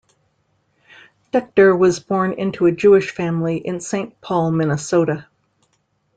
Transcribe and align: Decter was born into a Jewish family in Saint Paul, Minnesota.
Decter 1.31 1.75
was 1.75 1.99
born 1.99 2.33
into 2.33 2.65
a 2.65 2.71
Jewish 2.71 3.11
family 3.11 3.57
in 3.57 3.79
Saint 3.79 4.19
Paul, 4.19 4.49
Minnesota. 4.49 5.27